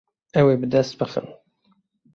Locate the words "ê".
0.53-0.55